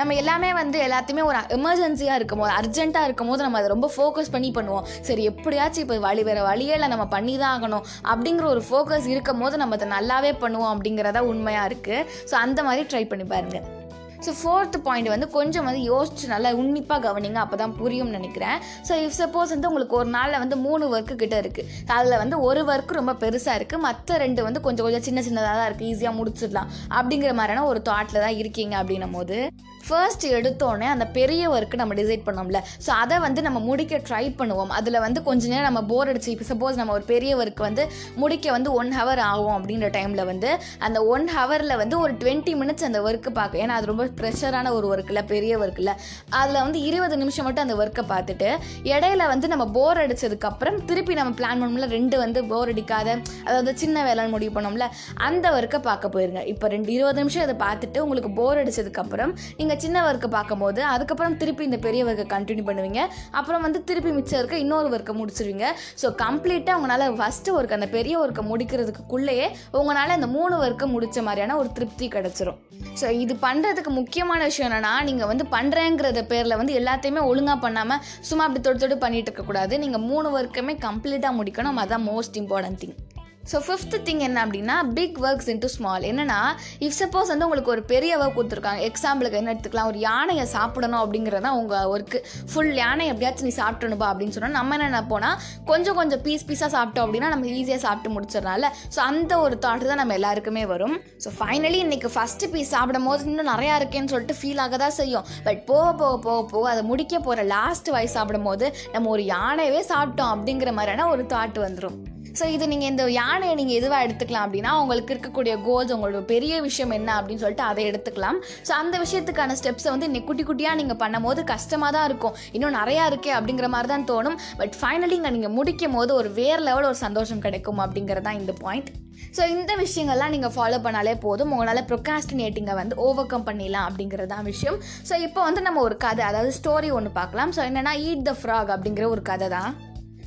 நம்ம 0.00 0.14
எல்லாமே 0.20 0.50
வந்து 0.52 0.78
எல்லாத்தையுமே 0.86 1.22
ஒரு 1.30 1.38
எமர்ஜென்சியாக 1.56 2.18
இருக்கும் 2.18 2.42
போது 2.42 2.52
அர்ஜென்ட்டாக 2.60 3.08
இருக்கும் 3.08 3.30
போது 3.30 3.44
நம்ம 3.46 3.58
அதை 3.58 3.68
ரொம்ப 3.68 3.88
ஃபோக்கஸ் 3.96 4.32
பண்ணி 4.34 4.50
பண்ணுவோம். 4.58 4.86
சரி 5.08 5.24
எப்படியாச்சும் 5.24 5.84
இப்போ 5.84 5.98
வழி 6.06 6.22
வேறு 6.28 6.42
வழியே 6.42 6.76
இல்லை 6.78 6.88
நம்ம 6.88 7.06
பண்ணி 7.16 7.34
தான் 7.38 7.52
ஆகணும் 7.56 7.84
அப்படிங்கிற 8.12 8.46
ஒரு 8.54 8.64
ஃபோக்கஸ் 8.70 9.10
இருக்கும் 9.14 9.42
போது 9.44 9.62
நம்ம 9.64 9.76
அதை 9.80 9.88
நல்லாவே 9.96 10.32
பண்ணுவோம் 10.44 10.72
அப்படிங்கிறதா 10.74 11.22
உண்மையாக 11.32 11.68
இருக்குது 11.70 12.06
ஸோ 12.32 12.36
அந்த 12.44 12.62
மாதிரி 12.62 12.88
ட்ரை 12.92 13.04
பண்ணி 13.08 13.24
பாருங்கள் 13.24 13.79
ஸோ 14.26 14.32
ஃபோர்த் 14.40 14.78
பாயிண்ட் 14.86 15.10
வந்து 15.14 15.28
கொஞ்சம் 15.36 15.66
வந்து 15.68 15.82
யோசிச்சு 15.90 16.26
நல்லா 16.34 16.50
உன்னிப்பாக 16.62 17.00
கவனிங்க 17.06 17.40
அப்போ 17.44 17.56
தான் 17.62 17.76
புரியும்னு 17.80 18.16
நினைக்கிறேன். 18.18 18.58
ஸோ 18.88 18.92
இஃப் 19.04 19.18
சப்போஸ் 19.20 19.54
வந்து 19.54 19.70
உங்களுக்கு 19.70 19.96
ஒரு 20.00 20.10
நாளில் 20.16 20.42
வந்து 20.44 20.58
மூணு 20.66 20.84
ஒர்க்கு 20.94 21.16
கிட்ட 21.22 21.36
இருக்குது 21.44 21.68
அதில் 21.98 22.20
வந்து 22.22 22.38
ஒரு 22.48 22.62
ஒர்க்கு 22.72 22.98
ரொம்ப 23.00 23.14
பெருசாக 23.24 23.58
இருக்குது 23.60 23.84
மற்ற 23.88 24.18
ரெண்டு 24.24 24.40
வந்து 24.48 24.64
கொஞ்சம் 24.66 24.86
கொஞ்சம் 24.86 25.06
சின்ன 25.08 25.22
சின்னதாக 25.28 25.56
தான் 25.60 25.68
இருக்குது 25.70 25.90
ஈஸியாக 25.94 26.18
முடிச்சிடலாம். 26.20 26.70
அப்படிங்கிற 26.98 27.32
மாதிரியான 27.40 27.66
ஒரு 27.72 27.82
தாட்டில் 27.90 28.24
தான் 28.26 28.38
இருக்கீங்க 28.42 28.76
அப்படின்னும் 28.82 29.16
போது 29.18 29.38
ஃபர்ஸ்ட் 29.86 30.24
எடுத்தோடனே 30.36 30.86
அந்த 30.94 31.04
பெரிய 31.16 31.42
ஒர்க்கு 31.52 31.80
நம்ம 31.80 31.94
டிசைட் 32.00 32.24
பண்ணோம்ல. 32.26 32.58
ஸோ 32.84 32.90
அதை 33.02 33.16
வந்து 33.24 33.40
நம்ம 33.46 33.58
முடிக்க 33.68 34.00
ட்ரை 34.08 34.24
பண்ணுவோம். 34.40 34.72
அதில் 34.78 34.98
வந்து 35.04 35.20
கொஞ்ச 35.28 35.48
நேரம் 35.52 35.68
நம்ம 35.68 35.80
போர் 35.92 36.10
அடிச்சு 36.10 36.30
இப்போ 36.34 36.46
சப்போஸ் 36.50 36.78
நம்ம 36.80 36.94
ஒரு 36.98 37.04
பெரிய 37.12 37.32
ஒர்க் 37.40 37.62
வந்து 37.66 37.84
முடிக்க 38.22 38.52
வந்து 38.56 38.70
ஒன் 38.80 38.90
ஹவர் 38.98 39.22
ஆகும் 39.30 39.54
அப்படின்ற 39.56 39.88
டைமில் 39.96 40.28
வந்து 40.30 40.50
அந்த 40.88 40.98
ஒன் 41.14 41.26
ஹவரில் 41.36 41.80
வந்து 41.82 41.98
ஒரு 42.04 42.12
டுவெண்ட்டி 42.22 42.54
மினிட்ஸ் 42.60 42.86
அந்த 42.88 43.00
ஒர்க்கு 43.08 43.32
பார்க்க 43.40 43.64
ஏன்னா 43.64 43.78
அது 43.78 43.90
ரொம்ப 43.92 44.06
ப்ரெஷரான 44.18 44.72
ஒரு 44.78 44.86
ஒர்க்கில் 44.92 45.22
பெரிய 45.32 45.52
ஒர்க்கில் 45.62 45.92
அதில் 46.40 46.60
வந்து 46.64 46.78
இருபது 46.88 47.16
நிமிஷம் 47.22 47.46
மட்டும் 47.46 47.64
அந்த 47.66 47.76
ஒர்க்கை 47.82 48.04
பார்த்துட்டு 48.12 48.48
இடையில 48.92 49.22
வந்து 49.32 49.46
நம்ம 49.52 49.64
போர் 49.76 50.00
அடித்ததுக்கப்புறம் 50.04 50.78
திருப்பி 50.90 51.14
நம்ம 51.20 51.34
பிளான் 51.40 51.60
பண்ணோம்ல 51.62 51.88
ரெண்டு 51.96 52.16
வந்து 52.24 52.42
போர் 52.52 52.72
அடிக்காத 52.74 53.08
அதாவது 53.48 53.72
சின்ன 53.82 54.04
வேலைன்னு 54.08 54.34
முடிவு 54.36 54.54
பண்ணோம்ல 54.56 54.86
அந்த 55.28 55.46
ஒர்க்கை 55.58 55.80
பார்க்க 55.88 56.14
போயிருங்க. 56.14 56.42
இப்போ 56.52 56.68
ரெண்டு 56.74 56.90
இருபது 56.96 57.20
நிமிஷம் 57.22 57.44
அதை 57.46 57.56
பார்த்துட்டு 57.66 57.98
உங்களுக்கு 58.04 58.30
போர் 58.40 58.60
அடித்ததுக்கப்புறம் 58.62 59.32
நீங்கள் 59.60 59.80
சின்ன 59.84 60.04
ஒர்க்கை 60.08 60.30
பார்க்கும்போது 60.36 60.80
அதுக்கப்புறம் 60.94 61.36
திருப்பி 61.42 61.64
இந்த 61.70 61.80
பெரிய 61.86 62.00
ஒர்க்கை 62.08 62.26
கண்டினியூ 62.34 62.66
பண்ணுவீங்க. 62.70 63.02
அப்புறம் 63.38 63.64
வந்து 63.66 63.80
திருப்பி 63.90 64.12
மிச்சம் 64.18 64.40
இருக்க 64.40 64.56
இன்னொரு 64.64 64.88
ஒர்க்கை 64.96 65.14
முடிச்சிருவீங்க. 65.20 65.66
ஸோ 66.02 66.08
கம்ப்ளீட்டாக 66.24 66.78
உங்களால் 66.80 67.16
ஃபஸ்ட்டு 67.20 67.54
ஒர்க் 67.58 67.76
அந்த 67.78 67.88
பெரிய 67.96 68.16
ஒர்க்கை 68.24 68.44
முடிக்கிறதுக்குள்ளேயே 68.52 69.46
உங்களால் 69.80 70.16
அந்த 70.18 70.28
மூணு 70.36 70.54
ஒர்க்கை 70.66 70.88
முடித்த 70.94 71.22
மாதிரியான 71.28 71.56
ஒரு 71.62 71.70
திருப்தி 71.76 72.08
கிடச்சிரும். 72.16 72.58
ஸோ 73.00 73.06
இது 73.22 73.34
பண்ணுறதுக்கு 73.46 73.90
முக்கியமான 74.00 74.40
விஷயம் 74.48 74.68
என்னென்னா 74.68 74.94
நீங்கள் 75.10 75.30
வந்து 75.32 75.46
பண்ணுறேங்கிறத 75.56 76.22
பேரில் 76.32 76.58
வந்து 76.60 76.78
எல்லாத்தையுமே 76.80 77.22
ஒழுங்காக 77.30 77.58
பண்ணாமல் 77.66 78.02
சும்மா 78.30 78.44
அப்படி 78.46 78.62
தொட்டு 78.64 78.82
தொட்டு 78.82 78.98
பண்ணிட்டு 79.04 79.30
இருக்கக்கூடாது. 79.30 79.74
நீங்கள் 79.84 80.06
மூணு 80.10 80.28
ஒர்க்குமே 80.38 80.76
கம்ப்ளீட்டாக 80.88 81.38
முடிக்கணும். 81.40 81.80
அதுதான் 81.84 82.08
most 82.12 82.38
important 82.42 82.80
thing 82.82 82.96
so 83.42 83.58
fifth 83.66 83.94
thing 84.06 84.20
என்ன 84.26 84.38
அப்படின்னா 84.46 84.74
பிக் 84.96 85.16
ஒர்க்ஸ் 85.26 85.48
இன்ட்டு 85.52 85.68
ஸ்மால் 85.74 86.04
என்னன்னா 86.08 86.38
இஃப் 86.86 86.96
சப்போஸ் 86.98 87.30
வந்து 87.32 87.46
உங்களுக்கு 87.46 87.72
ஒரு 87.74 87.82
பெரிய 87.92 88.12
ஒர்க் 88.18 88.36
கொடுத்துருக்காங்க 88.36 88.82
எக்ஸாம்பிளுக்கு 88.88 89.38
என்ன 89.38 89.52
எடுத்துக்கலாம் 89.54 89.88
ஒரு 89.92 89.98
யானையை 89.98 90.44
சாப்பிடணும் 90.52 91.00
அப்படிங்கிறது 91.04 91.44
தான் 91.46 91.56
உங்கள் 91.60 91.86
ஒர்க்கு 91.92 92.18
ஃபுல் 92.50 92.72
யானை 92.80 93.06
எப்படியாச்சும் 93.12 93.48
நீ 93.48 93.54
சாப்பிடணும்பா 93.62 94.08
அப்படின்னு 94.10 94.34
சொன்னால் 94.36 94.56
நம்ம 94.58 94.78
என்ன 94.88 95.00
போனால் 95.12 95.38
கொஞ்சம் 95.70 95.98
கொஞ்சம் 96.00 96.22
பீஸ் 96.26 96.46
பீஸாக 96.50 96.70
சாப்பிட்டோம் 96.76 97.06
அப்படின்னா 97.06 97.30
நம்ம 97.34 97.48
ஈஸியாக 97.56 97.82
சாப்பிட்டு 97.86 98.14
முடிச்சிடலாம்ல. 98.16 98.70
ஸோ 98.96 99.00
அந்த 99.08 99.32
ஒரு 99.46 99.56
தாட் 99.64 99.88
தான் 99.90 100.00
நம்ம 100.02 100.14
எல்லாருக்குமே 100.20 100.64
வரும். 100.74 100.96
ஸோ 101.24 101.30
ஃபைனலி 101.40 101.80
இன்றைக்கி 101.86 102.10
ஃபஸ்ட்டு 102.16 102.50
பீஸ் 102.54 102.72
சாப்பிடும் 102.76 103.08
போது 103.10 103.28
இன்னும் 103.32 103.50
நிறையா 103.54 103.74
இருக்கேன்னு 103.82 104.12
சொல்லிட்டு 104.14 104.38
ஃபீல் 104.42 104.62
ஆக 104.66 104.78
தான் 104.84 104.96
செய்யும். 105.00 105.26
பட் 105.48 105.62
போக 105.72 105.88
போக 106.02 106.14
போக 106.28 106.46
போக 106.54 106.64
அதை 106.74 106.84
முடிக்க 106.92 107.24
போகிற 107.28 107.48
லாஸ்ட் 107.56 107.90
வயசு 107.96 108.16
சாப்பிடும் 108.18 108.48
போது 108.50 108.68
நம்ம 108.94 109.10
ஒரு 109.16 109.24
யானையவே 109.34 109.82
சாப்பிட்டோம் 109.92 110.32
அப்படிங்கிற 110.36 110.72
மாதிரியான 110.80 111.10
ஒரு 111.16 111.24
தாட் 111.34 111.60
வந்துடும் 111.66 111.98
ஸோ 112.38 112.44
இது 112.54 112.64
நீங்கள் 112.72 112.90
இந்த 112.92 113.04
யானையை 113.20 113.54
நீங்கள் 113.60 113.78
எதுவாக 113.80 114.06
எடுத்துக்கலாம் 114.06 114.44
அப்படின்னா 114.46 114.72
உங்களுக்கு 114.82 115.12
இருக்கக்கூடிய 115.14 115.54
கோல்ஸ் 115.66 115.92
உங்களோட 115.96 116.22
பெரிய 116.32 116.54
விஷயம் 116.68 116.94
என்ன 116.98 117.10
அப்படின்னு 117.18 117.42
சொல்லிட்டு 117.44 117.66
அதை 117.70 117.82
எடுத்துக்கலாம். 117.90 118.38
ஸோ 118.68 118.72
அந்த 118.80 118.94
விஷயத்துக்கான 119.04 119.56
ஸ்டெப்ஸை 119.60 119.90
வந்து 119.94 120.08
இன்னைக்கு 120.10 120.28
குட்டி 120.30 120.46
குட்டியாக 120.50 120.78
நீங்கள் 120.80 121.00
பண்ணும்போது 121.02 121.42
கஷ்டமாக 121.52 121.92
தான் 121.96 122.06
இருக்கும். 122.10 122.36
இன்னும் 122.56 122.76
நிறையா 122.80 123.04
இருக்கே 123.12 123.34
அப்படிங்கிற 123.38 123.68
மாதிரி 123.74 123.90
தான் 123.94 124.08
தோணும். 124.12 124.38
பட் 124.62 124.74
ஃபைனலி 124.80 125.16
இங்கே 125.20 125.32
நீங்கள் 125.36 125.54
முடிக்கும் 125.58 125.96
போது 125.98 126.12
ஒரு 126.20 126.30
வேறு 126.40 126.62
லெவல் 126.70 126.88
ஒரு 126.92 126.98
சந்தோஷம் 127.06 127.44
கிடைக்கும் 127.46 127.82
அப்படிங்கிறது 127.86 128.26
தான் 128.28 128.40
இந்த 128.42 128.54
பாயிண்ட் 128.64 128.90
ஸோ 129.36 129.42
இந்த 129.54 129.72
விஷயங்கள்லாம் 129.82 130.32
நீங்கள் 130.34 130.54
ஃபாலோ 130.54 130.78
பண்ணாலே 130.84 131.12
போதும். 131.24 131.50
உங்களால் 131.54 131.86
ப்ரொகாஸ்டினேட்டிங்கை 131.90 132.74
வந்து 132.80 132.94
ஓவர் 133.06 133.28
கம் 133.32 133.46
பண்ணிடலாம் 133.48 133.86
அப்படிங்கிறது 133.88 134.32
தான் 134.34 134.48
விஷயம். 134.52 134.78
ஸோ 135.08 135.14
இப்போ 135.26 135.40
வந்து 135.48 135.62
நம்ம 135.66 135.82
ஒரு 135.88 135.98
கதை 136.06 136.24
அதாவது 136.30 136.52
ஸ்டோரி 136.60 136.90
ஒன்று 136.98 137.12
பார்க்கலாம். 137.20 137.52
ஸோ 137.58 137.62
என்னென்னா 137.68 137.94
ஈட் 138.08 138.26
த 138.30 138.34
ஃப்ராக் 138.40 138.72
அப்படிங்கிற 138.76 139.06
ஒரு 139.14 139.24
கதை 139.30 139.48
தான். 139.58 139.70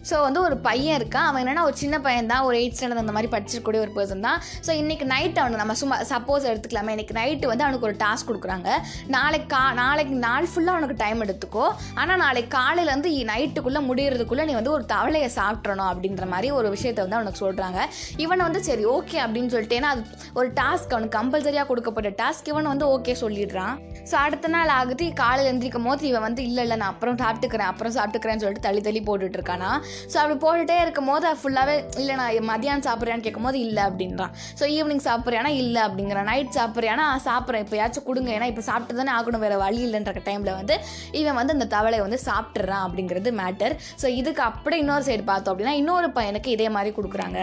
ஸோ 0.10 0.16
வந்து 0.28 0.40
ஒரு 0.48 0.56
பையன் 0.68 0.98
இருக்கான். 1.00 1.28
அவன் 1.30 1.42
என்னென்னா 1.44 1.64
ஒரு 1.70 1.76
சின்ன 1.82 1.96
பையன் 2.06 2.30
தான். 2.32 2.44
ஒரு 2.48 2.56
எயிட் 2.62 2.76
ஸ்டாண்டர்ட் 2.78 3.04
அந்த 3.04 3.14
மாதிரி 3.18 3.32
படிச்சிருக்கக்கூடிய 3.34 3.82
ஒரு 3.86 3.94
பர்சன் 3.98 4.26
தான். 4.28 4.40
ஸோ 4.66 4.72
இன்றைக்கி 4.82 5.06
நைட் 5.14 5.40
அவனுக்கு 5.42 5.62
நம்ம 5.64 5.76
சும்மா 5.82 5.98
சப்போஸ் 6.14 6.48
எடுத்துக்கலாமே. 6.52 6.94
இன்றைக்கி 6.96 7.16
நைட்டு 7.20 7.52
வந்து 7.52 7.66
அவனுக்கு 7.66 7.88
ஒரு 7.90 7.98
டாஸ்க் 8.04 8.28
கொடுக்குறாங்க. 8.30 8.70
நாளைக்கு 9.16 9.50
கா 9.56 9.62
நாளைக்கு 9.82 10.16
நாள் 10.28 10.50
ஃபுல்லாக 10.52 10.78
அவனுக்கு 10.78 10.98
டைம் 11.04 11.24
எடுத்துக்கோ. 11.26 11.66
ஆனால் 12.02 12.22
நாளைக்கு 12.26 12.52
காலையிலேருந்து 12.60 13.12
நைட்டுக்குள்ளே 13.32 13.82
முடிகிறதுக்குள்ளே 13.90 14.46
நீ 14.50 14.56
வந்து 14.60 14.74
ஒரு 14.78 14.86
தவளையை 14.94 15.30
சாப்பிட்றணும் 15.40 15.90
அப்படின்ற 15.92 16.26
மாதிரி 16.34 16.50
ஒரு 16.60 16.68
விஷயத்தை 16.76 17.02
வந்து 17.06 17.20
அவனுக்கு 17.20 17.42
சொல்கிறாங்க 17.46 17.80
இவனை 18.24 18.42
வந்து 18.48 18.62
சரி 18.70 18.84
ஓகே 18.96 19.18
அப்படின்னு 19.26 19.52
சொல்லிட்டு 19.56 19.78
ஏன்னா 19.80 19.92
அது 19.96 20.04
ஒரு 20.40 20.50
டாஸ்க் 20.60 20.94
அவனுக்கு 20.96 21.18
கம்பல்சரியாக 21.20 21.68
கொடுக்கப்பட்ட 21.72 22.12
டாஸ்க் 22.22 22.52
இவன் 22.54 22.72
வந்து 22.74 22.88
ஓகே 22.96 23.16
சொல்லிடுறான். 23.24 23.76
ஸோ 24.12 24.16
அடுத்த 24.26 24.48
நாள் 24.58 24.76
ஆகுது. 24.80 25.06
காலையில் 25.24 25.50
எழுந்திரிக்கும் 25.52 25.90
போது 25.90 26.08
இவன் 26.12 26.26
வந்து 26.28 26.42
இல்லை 26.50 26.62
இல்லை 26.66 26.78
நான் 26.84 26.94
அப்புறம் 26.94 27.20
சாப்பிட்டுக்கிறேன் 27.24 27.72
அப்புறம் 27.72 27.96
சாப்பிட்டுக்கிறேன்னு 28.00 28.44
சொல்லிட்டு 28.46 28.68
தள்ளி 28.68 28.84
தள்ளி 28.90 29.04
போட்டுட்டு 29.10 29.40
இருக்கானா? 29.40 29.72
ஸோ 30.12 30.18
அப்படி 30.24 30.38
போட்டுகிட்டே 30.46 30.78
இருக்கும் 30.86 31.10
போது 31.12 31.34
ஃபுல்லாகவே 31.42 31.76
இல்லை 32.02 32.16
நான் 32.22 32.50
மதியானம் 32.52 32.86
சாப்பிட்றியான்னு 32.88 33.26
கேட்கும் 33.28 33.48
போது 33.48 33.60
இல்லை 33.68 33.84
அப்படின்றான் 33.90 34.34
ஸோ 34.60 34.64
ஈவினிங் 34.78 35.04
சாப்பிட்றியானா 35.10 35.52
இல்லை 35.62 35.82
அப்படிங்கிறான் 35.88 36.30
நைட் 36.32 36.52
சாப்பிட்றியானா 36.60 37.06
சாப்பிட்றேன். 37.30 37.64
இப்போயாச்சும் 37.66 38.08
கொடுங்க. 38.10 38.30
ஏன்னா 38.38 38.48
இப்போ 38.52 38.64
சாப்பிட்டு 38.70 39.00
தானே 39.00 39.12
ஆகணும். 39.18 39.44
வேறு 39.46 39.58
வழி 39.64 39.80
இல்லைன்ற 39.88 40.12
டைமில் 40.28 40.54
வந்து 40.60 40.76
இவன் 41.22 41.38
வந்து 41.40 41.56
அந்த 41.58 41.68
தவளையை 41.76 42.04
வந்து 42.06 42.20
சாப்பிட்றான் 42.30 42.84
அப்படிங்கிறது 42.88 43.32
மேட்டர் 43.42 43.74
ஸோ 44.02 44.08
இதுக்கு 44.20 44.42
அப்படியே 44.50 44.82
இன்னொரு 44.84 45.06
சைடு 45.10 45.24
பார்த்தோம் 45.32 45.54
அப்படின்னா 45.54 45.76
இன்னொரு 45.82 46.10
பையனுக்கு 46.18 46.50
இதே 46.56 46.68
மாதிரி 46.76 46.92
கொடுக்குறாங்க. 46.98 47.40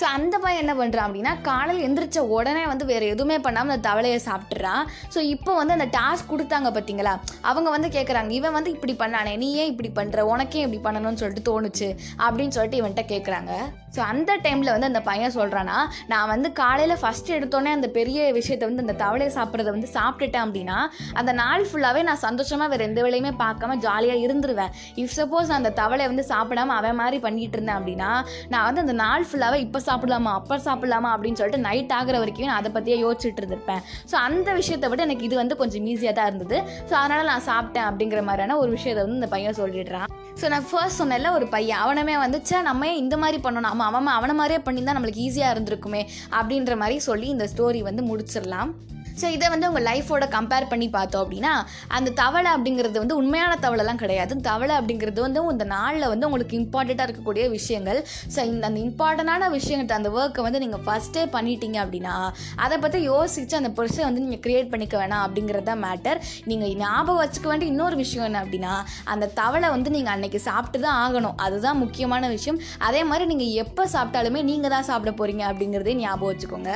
ஸோ 0.00 0.04
அந்த 0.16 0.34
பையன் 0.44 0.62
என்ன 0.64 0.74
பண்ணுறான் 0.80 1.06
அப்படின்னா 1.08 1.34
காலையில் 1.48 1.84
எந்திரிச்ச 1.88 2.18
உடனே 2.36 2.64
வந்து 2.72 2.84
வேறு 2.92 3.12
எதுவுமே 3.14 3.38
பண்ணாமல் 3.46 3.74
அந்த 3.74 3.84
தவளையை 3.88 4.18
சாப்பிட்றான் 4.28 4.84
ஸோ 5.14 5.18
இப்போ 5.34 5.54
வந்து 5.60 5.76
அந்த 5.78 5.88
டாஸ்க் 5.98 6.32
கொடுத்தாங்க 6.32 6.70
பார்த்தீங்களா 6.76 7.14
அவங்க 7.50 7.68
வந்து 7.76 7.90
கேட்குறாங்க 7.96 8.32
இவன் 8.38 8.56
வந்து 8.58 8.72
இப்படி 8.76 8.96
பண்ணானே. 9.02 9.34
நீ 9.42 9.48
ஏன் 9.62 9.70
இப்படி 9.72 9.90
பண்ணுற 9.98 10.20
உனக்கே 10.32 10.62
இப்படி 10.66 10.80
பண்ணணும்னு 10.86 11.20
சொல்லிட்டு 11.22 11.46
தோணுச்சு. 11.50 11.87
அப்படின்னு 12.18 12.48
சொல்லிட்டு 12.48 12.80
இவன்கிட்ட 12.80 13.04
கேட்குறாங்க 13.08 13.52
ஸோ 13.94 14.00
அந்த 14.10 14.30
டைமில் 14.44 14.72
வந்து 14.74 14.88
அந்த 14.90 15.02
பையன் 15.08 15.34
சொல்கிறான்னா 15.36 15.78
நான் 16.12 16.30
வந்து 16.32 16.48
காலையில் 16.60 16.94
ஃபஸ்ட்டு 17.02 17.34
எடுத்தோன்னே 17.38 17.70
அந்த 17.76 17.90
பெரிய 17.98 18.18
விஷயத்தை 18.38 18.64
வந்து 18.70 18.84
அந்த 18.86 18.96
தவளையை 19.04 19.30
சாப்பிட்றத 19.36 19.70
வந்து 19.76 19.90
சாப்பிட்டுட்டேன் 19.96 20.44
அப்படின்னா 20.46 20.78
அந்த 21.20 21.32
நாள் 21.42 21.64
ஃபுல்லாகவே 21.68 22.02
நான் 22.08 22.22
சந்தோஷமாக 22.26 22.70
வேறு 22.72 22.86
எந்த 22.88 23.00
வேலையுமே 23.06 23.32
பார்க்காம 23.44 23.76
ஜாலியாக 23.86 24.24
இருந்துருவேன். 24.26 24.72
இஃப் 25.02 25.14
சப்போஸ் 25.18 25.50
நான் 25.50 25.60
அந்த 25.62 25.72
தவளையை 25.80 26.08
வந்து 26.12 26.24
சாப்பிடாம 26.32 26.74
அவன் 26.80 26.98
மாதிரி 27.02 27.18
பண்ணிகிட்டு 27.26 27.56
இருந்தேன் 27.58 27.78
அப்படின்னா 27.78 28.10
நான் 28.54 28.66
வந்து 28.68 28.82
அந்த 28.84 28.96
நாள் 29.04 29.26
ஃபுல்லாகவே 29.30 29.60
இப்போ 29.66 29.80
சாப்பிடலாமா 29.88 30.32
அப்போ 30.40 30.58
சாப்பிடலாமா 30.66 31.10
அப்படின்னு 31.14 31.40
சொல்லிட்டு 31.40 31.64
நைட் 31.68 31.94
ஆகிற 31.98 32.18
வரைக்கும் 32.22 32.50
நான் 32.50 32.60
அதை 32.62 32.72
பற்றியே 32.76 32.98
யோசிச்சுட்டு 33.04 33.42
இருந்திருப்பேன். 33.42 33.82
ஸோ 34.10 34.16
அந்த 34.26 34.48
விஷயத்தை 34.60 34.90
விட 34.92 35.02
எனக்கு 35.08 35.26
இது 35.28 35.36
வந்து 35.42 35.56
கொஞ்சம் 35.62 35.86
ஈஸியாக 35.92 36.16
தான் 36.18 36.30
இருந்தது. 36.30 36.58
ஸோ 36.88 36.94
அதனால் 37.02 37.30
நான் 37.32 37.46
சாப்பிட்டேன் 37.50 37.88
அப்படிங்கிற 37.90 38.22
மாதிரியான 38.28 38.58
ஒரு 38.62 38.70
விஷயத்தை 38.76 39.00
வந்து 39.04 39.20
இந்த 39.20 39.30
பையன் 39.34 39.58
சொல்லிடுறான். 39.62 40.08
ஸோ 40.40 40.48
நான் 40.54 40.66
ஃபர்ஸ்ட் 40.70 41.00
சொன்னேன்ல 41.02 41.30
ஒரு 41.38 41.48
பையன். 41.56 41.80
அவனமே 41.84 42.16
வந்துச்சா 42.24 42.60
நம்ம 42.70 42.92
இந்த 43.02 43.14
மாதிரி 43.24 43.38
பண்ணணும்? 43.46 43.77
ஆமாம் 43.86 44.06
அவன் 44.06 44.16
அவனை 44.18 44.34
மாதிரியே 44.34 44.60
பண்ணியிருந்தா 44.66 44.96
நம்மளுக்கு 44.96 45.24
ஈஸியாக 45.26 45.54
இருந்திருக்குமே 45.54 46.02
அப்படின்ற 46.30 46.76
மாதிரி 46.76 46.98
சொல்லி 46.98 47.28
இந்த 47.28 47.48
ஸ்டோரி 47.52 47.82
வந்து 47.82 48.02
முடிச்சிடலாம். 48.10 48.70
ஸோ 49.20 49.26
இதை 49.36 49.46
வந்து 49.54 49.68
உங்கள் 49.70 49.86
லைஃபோட 49.90 50.26
கம்பேர் 50.36 50.68
பண்ணி 50.72 50.88
பார்த்தோம் 50.96 51.22
அப்படின்னா 51.24 51.52
அந்த 51.96 52.12
தவளை 52.22 52.50
அப்படிங்கிறது 52.56 52.98
வந்து 53.02 53.18
உண்மையான 53.22 53.52
தவளைலாம் 53.64 54.00
கிடையாது. 54.02 54.32
தவளை 54.48 54.74
அப்படிங்கிறது 54.80 55.20
வந்து 55.26 55.40
இந்த 55.54 55.66
நாளில் 55.76 56.08
வந்து 56.12 56.26
உங்களுக்கு 56.28 56.56
இம்பார்ட்டண்ட்டாக 56.62 57.08
இருக்கக்கூடிய 57.08 57.44
விஷயங்கள். 57.56 58.00
ஸோ 58.34 58.40
இந்த 58.52 58.64
அந்த 58.70 58.80
இம்பார்ட்டண்டான 58.86 59.50
விஷயங்கள் 59.58 59.98
அந்த 60.00 60.10
ஒர்க்கை 60.18 60.42
வந்து 60.46 60.62
நீங்கள் 60.64 60.84
ஃபஸ்ட்டே 60.86 61.24
பண்ணிட்டீங்க 61.36 61.78
அப்படின்னா 61.84 62.14
அதை 62.66 62.78
பற்றி 62.84 63.00
யோசித்து 63.12 63.60
அந்த 63.60 63.72
பொருஷை 63.78 64.02
வந்து 64.08 64.24
நீங்கள் 64.24 64.42
க்ரியேட் 64.44 64.70
பண்ணிக்க 64.74 64.96
வேணாம் 65.02 65.24
அப்படிங்கிறது 65.26 65.68
தான் 65.70 65.82
மேட்டர் 65.86 66.20
நீங்கள் 66.52 66.74
ஞாபகம் 66.84 67.20
வச்சுக்க 67.22 67.48
வேண்டிய 67.52 67.72
இன்னொரு 67.74 67.98
விஷயம் 68.02 68.26
என்ன 68.28 68.42
அப்படின்னா 68.44 68.74
அந்த 69.14 69.30
தவளை 69.40 69.70
வந்து 69.76 69.90
நீங்கள் 69.96 70.14
அன்னைக்கு 70.16 70.40
சாப்பிட்டு 70.48 70.80
தான் 70.86 71.00
ஆகணும். 71.04 71.36
அதுதான் 71.46 71.82
முக்கியமான 71.84 72.28
விஷயம். 72.36 72.60
அதே 72.88 73.02
மாதிரி 73.10 73.26
நீங்கள் 73.32 73.54
எப்போ 73.64 73.84
சாப்பிட்டாலுமே 73.96 74.42
நீங்கள் 74.52 74.74
தான் 74.76 74.88
சாப்பிட 74.92 75.12
போகிறீங்க 75.20 75.44
அப்படிங்கிறதே 75.50 75.98
ஞாபகம் 76.04 76.32
வச்சுக்கோங்க. 76.32 76.72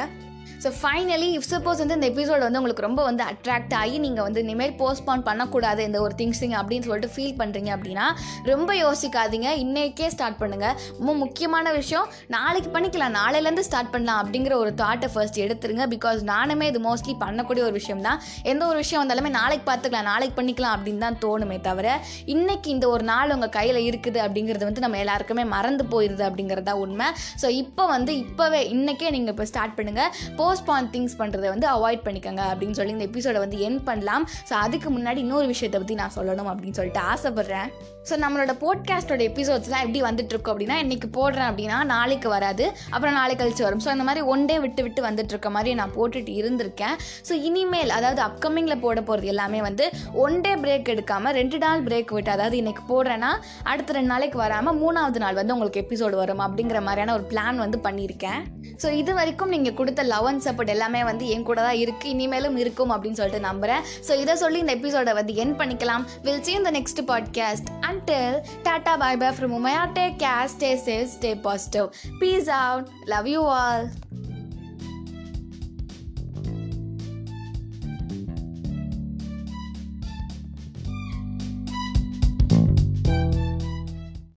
ஸோ 0.62 0.68
ஃபைனலி 0.80 1.28
இஃப் 1.36 1.46
சப்போஸ் 1.52 1.80
வந்து 1.82 1.96
இந்த 1.98 2.08
எபிசோட் 2.12 2.42
வந்து 2.46 2.58
உங்களுக்கு 2.60 2.84
ரொம்ப 2.86 3.00
வந்து 3.06 3.22
அட்ராக்ட் 3.30 3.72
ஆகி 3.80 3.96
நீங்கள் 4.04 4.24
வந்து 4.26 4.40
இனிமேல் 4.44 4.74
போஸ்ட்பான் 4.80 5.24
பண்ணக்கூடாது 5.28 5.80
இந்த 5.88 5.98
ஒரு 6.06 6.14
திங்ஸிங் 6.20 6.54
அப்படின்னு 6.58 6.86
சொல்லிட்டு 6.88 7.10
ஃபீல் 7.14 7.36
பண்ணுறீங்க 7.40 7.70
அப்படின்னா 7.76 8.06
ரொம்ப 8.50 8.70
யோசிக்காதீங்க. 8.82 9.48
இன்னைக்கே 9.64 10.08
ஸ்டார்ட் 10.14 10.38
பண்ணுங்கள் 10.42 10.74
ரொம்ப 10.98 11.12
முக்கியமான 11.22 11.72
விஷயம். 11.78 12.06
நாளைக்கு 12.36 12.70
பண்ணிக்கலாம். 12.76 13.14
நாளையிலேருந்து 13.20 13.64
ஸ்டார்ட் 13.68 13.90
பண்ணலாம் 13.94 14.20
அப்படிங்கிற 14.22 14.54
ஒரு 14.64 14.72
தாட்டை 14.82 15.08
ஃபர்ஸ்ட் 15.14 15.40
எடுத்துருங்க. 15.46 15.86
பிகாஸ் 15.94 16.20
நானுமே 16.32 16.68
இது 16.72 16.82
மோஸ்ட்லி 16.88 17.14
பண்ணக்கூடிய 17.24 17.64
ஒரு 17.68 17.76
விஷயம் 17.80 18.04
தான். 18.06 18.20
எந்த 18.52 18.62
ஒரு 18.70 18.78
விஷயம் 18.82 19.02
வந்தாலுமே 19.02 19.32
நாளைக்கு 19.40 19.66
பார்த்துக்கலாம். 19.70 20.08
நாளைக்கு 20.12 20.36
பண்ணிக்கலாம் 20.40 20.76
அப்படின்னு 20.76 21.04
தான் 21.06 21.18
தோணுமே 21.26 21.58
தவிர 21.68 21.88
இன்னைக்கு 22.36 22.70
இந்த 22.76 22.86
ஒரு 22.94 23.06
நாள் 23.12 23.34
உங்கள் 23.38 23.54
கையில் 23.58 23.80
இருக்குது 23.88 24.20
அப்படிங்கிறது 24.26 24.64
வந்து 24.70 24.86
நம்ம 24.86 25.02
எல்லாருக்குமே 25.04 25.46
மறந்து 25.56 25.86
போயிடுது 25.96 26.24
அப்படிங்கிறது 26.30 26.68
தான் 26.70 26.82
உண்மை. 26.86 27.10
ஸோ 27.42 27.50
இப்போ 27.64 27.86
வந்து 27.96 28.14
இப்போவே 28.24 28.62
இன்னைக்கே 28.76 29.10
நீங்கள் 29.18 29.34
இப்போ 29.36 29.48
ஸ்டார்ட் 29.52 29.76
பண்ணுங்கள் 29.80 30.10
போஸ்ட்பான் 30.52 30.88
திங்ஸ் 30.94 31.14
பண்ணுறதை 31.18 31.48
வந்து 31.52 31.66
அவாய்ட் 31.74 32.02
பண்ணிக்கோங்க 32.06 32.42
அப்படின்னு 32.52 32.76
சொல்லி 32.78 32.92
இந்த 32.94 33.06
எபிசோடை 33.08 33.38
வந்து 33.42 33.58
என் 33.66 33.78
பண்ணலாம். 33.86 34.24
ஸோ 34.48 34.52
அதுக்கு 34.64 34.88
முன்னாடி 34.96 35.20
இன்னொரு 35.24 35.46
விஷயத்தை 35.52 35.78
பற்றி 35.80 35.94
நான் 36.00 36.12
சொல்லணும் 36.16 36.48
அப்படின்னு 36.50 36.76
சொல்லிட்டு 36.78 37.00
ஆசைப்பட்றேன். 37.12 37.68
ஸோ 38.08 38.14
நம்மளோட 38.24 38.52
போட்காஸ்டோட 38.62 39.22
எபிசோட்ஸ்லாம் 39.30 39.84
எப்படி 39.84 40.00
வந்துட்டுருக்கோம் 40.06 40.54
அப்படின்னா 40.54 40.76
இன்றைக்கி 40.84 41.08
போடுறேன் 41.16 41.48
அப்படின்னா 41.50 41.78
நாளைக்கு 41.92 42.28
வராது. 42.34 42.64
அப்புறம் 42.94 43.16
நாளை 43.20 43.34
கழிச்சு 43.40 43.64
வரும். 43.66 43.82
ஸோ 43.84 43.90
அந்த 43.94 44.04
மாதிரி 44.08 44.22
ஒன் 44.32 44.44
டே 44.50 44.56
விட்டு 44.64 44.82
விட்டு 44.86 45.02
வந்துட்டு 45.08 45.34
இருக்க 45.34 45.50
மாதிரி 45.56 45.72
நான் 45.80 45.94
போட்டுட்டு 45.98 46.34
இருந்திருக்கேன். 46.40 46.96
ஸோ 47.28 47.32
இனிமேல் 47.48 47.94
அதாவது 47.98 48.22
அப்கமிங்கில் 48.28 48.82
போட 48.84 48.98
போகிறது 49.08 49.30
எல்லாமே 49.34 49.62
வந்து 49.68 49.86
ஒன் 50.24 50.38
டே 50.46 50.54
பிரேக் 50.64 50.92
எடுக்காமல் 50.96 51.36
ரெண்டு 51.40 51.60
நாள் 51.64 51.84
பிரேக் 51.88 52.14
விட்டு 52.16 52.32
அதாவது 52.36 52.58
இன்றைக்கி 52.62 52.84
போடுறேன்னா 52.92 53.32
அடுத்த 53.72 53.96
ரெண்டு 53.98 54.12
நாளைக்கு 54.14 54.40
வராமல் 54.44 54.78
மூணாவது 54.82 55.22
நாள் 55.24 55.38
வந்து 55.40 55.56
உங்களுக்கு 55.56 55.82
எபிசோடு 55.84 56.18
வரும் 56.22 56.44
அப்படிங்கிற 56.48 56.80
மாதிரியான 56.88 57.14
ஒரு 57.18 57.26
பிளான் 57.32 57.64
வந்து 57.66 57.80
பண்ணியிருக்கேன். 57.88 58.42
ஸோ 58.82 58.88
இது 59.00 59.12
வரைக்கும் 59.20 59.52
நீங்கள் 59.54 59.78
கொடுத்த 59.80 60.02
லவ் 60.12 60.28
அண்ட் 60.28 60.41
சப்போர்ட் 60.44 60.72
எல்லாமே 60.74 61.00
வந்து 61.04 61.24
என் 61.28 61.42
கூட 61.42 61.60
தான் 61.62 61.80
இருக்குது 61.82 62.12
இனிமேலும் 62.14 62.56
இருக்கும் 62.56 62.92
அப்படின்னு 62.92 63.20
சொல்லிட்டு 63.20 63.48
நம்புகிறேன் 63.48 63.84
ஸோ 64.08 64.14
இதை 64.20 64.36
சொல்லி 64.36 64.58
இந்த 64.58 64.74
எபிசோடை 64.74 65.14
வந்து 65.14 65.34
என் 65.36 65.56
பண்ணிக்கலாம் 65.56 66.06
வில் 66.22 66.44
சி 66.44 66.52
இந்த 66.52 66.72
next 66.72 67.02
podcast 67.08 67.70
until 67.90 68.38
tata 68.62 68.94
bye 68.96 69.20
bye 69.22 69.34
from 69.38 69.56
Umaiya 69.58 69.82
take 69.92 70.06
care 70.16 70.56
stay 70.58 70.72
safe 70.86 71.06
stay 71.16 71.32
positive 71.42 71.88
peace 72.20 72.50
out 72.60 72.88
love 73.06 73.28
you 73.28 73.42
all 73.58 73.86